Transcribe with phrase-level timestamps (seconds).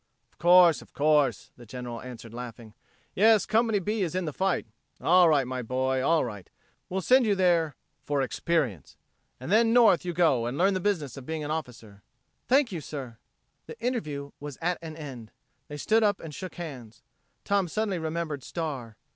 [0.31, 2.73] "Of course, of course," the General answered, laughing.
[3.13, 4.65] "Yes, Company B is in the fight.
[4.99, 6.49] All right, my boy, all right.
[6.89, 8.97] We'll send you there for experience!
[9.39, 12.01] and then North you go and learn the business of being an officer."
[12.47, 13.17] "Thank you, sir."
[13.67, 15.29] The interview was at an end.
[15.67, 17.03] They stood up and shook hands.
[17.45, 18.97] Tom suddenly remembered Star.